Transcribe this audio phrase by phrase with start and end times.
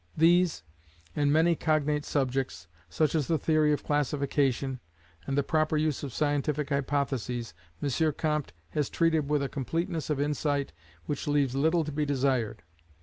[0.17, 0.63] These,
[1.15, 4.79] and many cognate subjects, such as the theory of Classification,
[5.27, 8.13] and the proper use of scientific Hypotheses, M.
[8.13, 10.73] Comte has treated with a completeness of insight
[11.05, 12.63] which leaves little to be desired.